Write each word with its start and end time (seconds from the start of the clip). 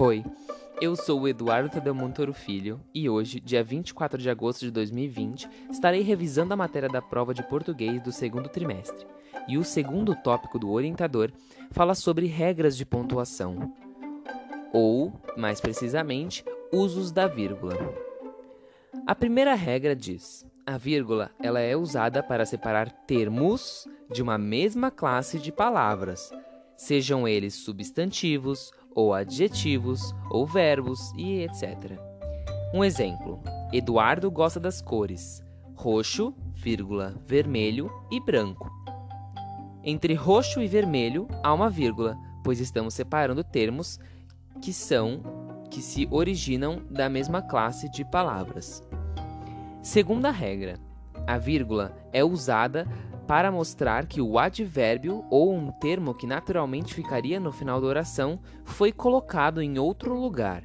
Oi, 0.00 0.24
eu 0.80 0.94
sou 0.94 1.22
o 1.22 1.28
Eduardo 1.28 1.68
Tadeu 1.68 1.92
Montoro 1.92 2.32
Filho 2.32 2.80
e 2.94 3.10
hoje, 3.10 3.40
dia 3.40 3.64
24 3.64 4.16
de 4.22 4.30
agosto 4.30 4.60
de 4.60 4.70
2020, 4.70 5.48
estarei 5.72 6.02
revisando 6.02 6.54
a 6.54 6.56
matéria 6.56 6.88
da 6.88 7.02
prova 7.02 7.34
de 7.34 7.42
português 7.42 8.00
do 8.00 8.12
segundo 8.12 8.48
trimestre. 8.48 9.04
E 9.48 9.58
o 9.58 9.64
segundo 9.64 10.14
tópico 10.14 10.56
do 10.56 10.70
orientador 10.70 11.32
fala 11.72 11.96
sobre 11.96 12.26
regras 12.26 12.76
de 12.76 12.86
pontuação, 12.86 13.74
ou, 14.72 15.12
mais 15.36 15.60
precisamente, 15.60 16.44
usos 16.72 17.10
da 17.10 17.26
vírgula. 17.26 17.76
A 19.04 19.16
primeira 19.16 19.54
regra 19.56 19.96
diz: 19.96 20.46
a 20.64 20.78
vírgula 20.78 21.32
ela 21.42 21.58
é 21.58 21.76
usada 21.76 22.22
para 22.22 22.46
separar 22.46 22.88
termos 22.88 23.88
de 24.12 24.22
uma 24.22 24.38
mesma 24.38 24.92
classe 24.92 25.40
de 25.40 25.50
palavras, 25.50 26.30
sejam 26.76 27.26
eles 27.26 27.54
substantivos, 27.54 28.70
ou 28.94 29.14
adjetivos, 29.14 30.14
ou 30.30 30.46
verbos 30.46 31.12
e 31.16 31.42
etc. 31.42 31.98
Um 32.74 32.84
exemplo: 32.84 33.40
Eduardo 33.72 34.30
gosta 34.30 34.58
das 34.58 34.80
cores 34.82 35.42
roxo, 35.78 36.34
vírgula, 36.54 37.14
vermelho 37.24 37.88
e 38.10 38.18
branco. 38.20 38.68
Entre 39.84 40.12
roxo 40.12 40.60
e 40.60 40.66
vermelho 40.66 41.28
há 41.40 41.54
uma 41.54 41.70
vírgula, 41.70 42.18
pois 42.42 42.58
estamos 42.58 42.94
separando 42.94 43.44
termos 43.44 43.98
que 44.60 44.72
são 44.72 45.22
que 45.70 45.80
se 45.80 46.08
originam 46.10 46.82
da 46.90 47.08
mesma 47.08 47.40
classe 47.42 47.88
de 47.90 48.04
palavras. 48.04 48.82
Segunda 49.80 50.32
regra: 50.32 50.80
a 51.24 51.38
vírgula 51.38 51.96
é 52.12 52.24
usada 52.24 52.84
para 53.28 53.52
mostrar 53.52 54.06
que 54.06 54.20
o 54.20 54.38
advérbio 54.38 55.24
ou 55.30 55.54
um 55.54 55.70
termo 55.70 56.14
que 56.14 56.26
naturalmente 56.26 56.94
ficaria 56.94 57.38
no 57.38 57.52
final 57.52 57.80
da 57.80 57.86
oração 57.86 58.40
foi 58.64 58.90
colocado 58.90 59.62
em 59.62 59.78
outro 59.78 60.18
lugar. 60.18 60.64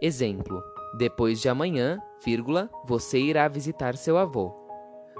Exemplo: 0.00 0.62
depois 0.96 1.40
de 1.40 1.48
amanhã, 1.48 1.98
vírgula, 2.24 2.70
você 2.86 3.18
irá 3.18 3.48
visitar 3.48 3.96
seu 3.96 4.16
avô. 4.16 4.54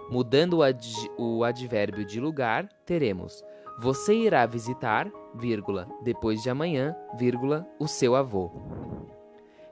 Mudando 0.08 0.58
o, 0.58 0.62
ad 0.62 0.88
o 1.18 1.44
advérbio 1.44 2.04
de 2.04 2.20
lugar, 2.20 2.68
teremos 2.86 3.44
você 3.80 4.12
irá 4.12 4.44
visitar, 4.44 5.08
vírgula, 5.32 5.86
depois 6.02 6.42
de 6.42 6.50
amanhã, 6.50 6.96
vírgula, 7.16 7.64
o 7.78 7.86
seu 7.86 8.16
avô. 8.16 8.50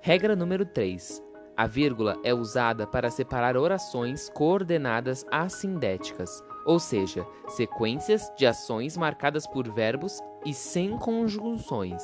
Regra 0.01 0.36
número 0.36 0.64
3. 0.64 1.20
A 1.56 1.67
vírgula 1.67 2.17
é 2.23 2.33
usada 2.33 2.86
para 2.86 3.11
separar 3.11 3.56
orações 3.56 4.28
coordenadas 4.28 5.27
assindéticas, 5.28 6.41
ou 6.67 6.81
seja, 6.81 7.25
sequências 7.48 8.31
de 8.36 8.45
ações 8.45 8.97
marcadas 8.97 9.47
por 9.47 9.70
verbos 9.72 10.20
e 10.45 10.53
sem 10.53 10.98
conjunções. 10.98 12.03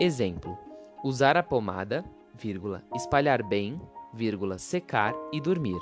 Exemplo: 0.00 0.56
usar 1.02 1.36
a 1.36 1.42
pomada, 1.42 2.04
vírgula, 2.32 2.84
espalhar 2.94 3.42
bem, 3.42 3.80
vírgula, 4.12 4.58
secar 4.58 5.12
e 5.32 5.40
dormir. 5.40 5.80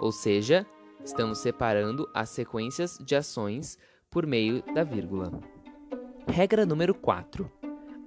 Ou 0.00 0.10
seja, 0.10 0.66
estamos 1.04 1.38
separando 1.38 2.10
as 2.12 2.28
sequências 2.30 2.98
de 2.98 3.14
ações 3.14 3.78
por 4.10 4.26
meio 4.26 4.62
da 4.74 4.82
vírgula. 4.82 5.32
Regra 6.26 6.66
número 6.66 6.94
4. 6.94 7.50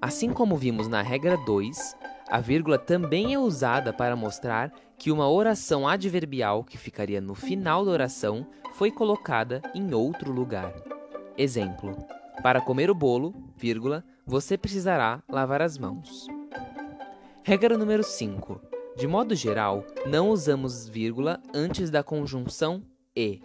Assim 0.02 0.34
como 0.34 0.58
vimos 0.58 0.88
na 0.88 1.02
regra 1.02 1.38
2, 1.38 1.96
a 2.32 2.40
vírgula 2.40 2.80
também 2.80 3.34
é 3.34 3.38
usada 3.38 3.92
para 3.92 4.16
mostrar 4.16 4.72
que 4.98 5.12
uma 5.12 5.30
oração 5.30 5.86
adverbial 5.86 6.64
que 6.64 6.78
ficaria 6.78 7.20
no 7.20 7.36
final 7.36 7.84
da 7.84 7.92
oração 7.92 8.48
foi 8.76 8.90
colocada 8.90 9.62
em 9.76 9.94
outro 9.94 10.32
lugar. 10.32 10.74
Exemplo: 11.38 11.94
Para 12.42 12.62
comer 12.62 12.90
o 12.90 12.96
bolo, 12.96 13.36
vírgula, 13.58 14.02
você 14.26 14.58
precisará 14.58 15.22
lavar 15.28 15.62
as 15.62 15.78
mãos. 15.78 16.26
Regra 17.44 17.78
número 17.78 18.02
5. 18.04 18.62
De 18.96 19.08
modo 19.08 19.36
geral, 19.36 19.84
não 20.06 20.30
usamos 20.30 20.88
vírgula 20.88 21.38
antes 21.54 21.90
da 21.90 22.02
conjunção 22.02 22.82
e. 23.14 23.42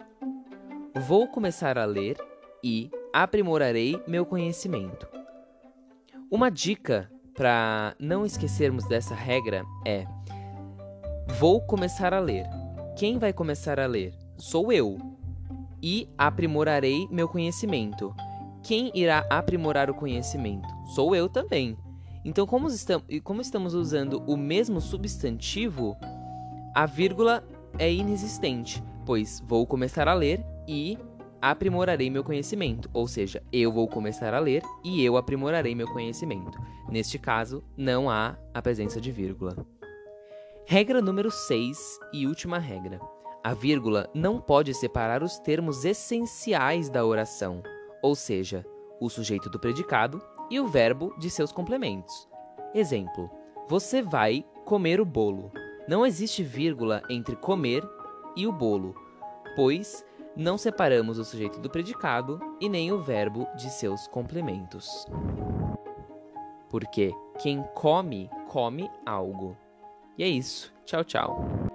Vou 0.95 1.27
começar 1.27 1.77
a 1.77 1.83
ler 1.83 2.15
e 2.63 2.89
aprimorarei 3.11 4.01
meu 4.07 4.25
conhecimento. 4.25 5.09
Uma 6.31 6.49
dica 6.49 7.11
para 7.37 7.95
não 7.99 8.25
esquecermos 8.25 8.85
dessa 8.87 9.13
regra 9.13 9.63
é: 9.85 10.05
vou 11.39 11.61
começar 11.61 12.13
a 12.13 12.19
ler. 12.19 12.45
Quem 12.97 13.19
vai 13.19 13.31
começar 13.31 13.79
a 13.79 13.85
ler? 13.85 14.13
Sou 14.37 14.73
eu. 14.73 14.97
E 15.81 16.09
aprimorarei 16.17 17.07
meu 17.11 17.29
conhecimento. 17.29 18.13
Quem 18.63 18.91
irá 18.95 19.25
aprimorar 19.29 19.89
o 19.89 19.93
conhecimento? 19.93 20.67
Sou 20.95 21.15
eu 21.15 21.29
também. 21.29 21.77
Então, 22.25 22.47
como 22.47 22.67
estamos, 22.67 23.05
como 23.23 23.39
estamos 23.39 23.75
usando 23.75 24.23
o 24.25 24.35
mesmo 24.35 24.81
substantivo, 24.81 25.95
a 26.73 26.87
vírgula 26.87 27.47
é 27.77 27.93
inexistente, 27.93 28.83
pois 29.05 29.41
vou 29.47 29.65
começar 29.67 30.07
a 30.07 30.13
ler 30.15 30.43
e 30.67 30.97
aprimorarei 31.41 32.09
meu 32.09 32.23
conhecimento, 32.23 32.89
ou 32.93 33.07
seja, 33.07 33.43
eu 33.51 33.71
vou 33.71 33.87
começar 33.87 34.33
a 34.33 34.39
ler 34.39 34.63
e 34.83 35.03
eu 35.03 35.17
aprimorarei 35.17 35.75
meu 35.75 35.87
conhecimento. 35.87 36.57
Neste 36.89 37.19
caso, 37.19 37.63
não 37.75 38.09
há 38.09 38.37
a 38.53 38.61
presença 38.61 38.99
de 38.99 39.11
vírgula. 39.11 39.55
Regra 40.65 41.01
número 41.01 41.31
6 41.31 41.99
e 42.13 42.27
última 42.27 42.57
regra. 42.57 42.99
A 43.43 43.53
vírgula 43.53 44.09
não 44.13 44.41
pode 44.41 44.73
separar 44.73 45.23
os 45.23 45.39
termos 45.39 45.85
essenciais 45.85 46.89
da 46.89 47.05
oração, 47.05 47.63
ou 48.01 48.15
seja, 48.15 48.65
o 48.99 49.09
sujeito 49.09 49.49
do 49.49 49.59
predicado 49.59 50.21
e 50.49 50.59
o 50.59 50.67
verbo 50.67 51.13
de 51.17 51.29
seus 51.29 51.51
complementos. 51.51 52.27
Exemplo: 52.73 53.29
Você 53.69 54.01
vai 54.01 54.45
comer 54.65 54.99
o 54.99 55.05
bolo. 55.05 55.51
Não 55.87 56.05
existe 56.05 56.43
vírgula 56.43 57.01
entre 57.09 57.35
comer 57.37 57.81
e 58.35 58.45
o 58.45 58.51
bolo, 58.51 58.93
pois 59.55 60.05
não 60.37 60.57
separamos 60.57 61.17
o 61.17 61.25
sujeito 61.25 61.59
do 61.59 61.69
predicado 61.69 62.39
e 62.61 62.69
nem 62.69 62.91
o 62.91 63.01
verbo 63.01 63.47
de 63.55 63.71
seus 63.71 64.07
complementos. 64.07 65.05
Porque 66.69 67.11
quem 67.39 67.63
come, 67.73 68.29
come 68.47 68.89
algo. 69.05 69.57
E 70.17 70.23
é 70.23 70.27
isso. 70.27 70.71
Tchau, 70.85 71.03
tchau. 71.03 71.66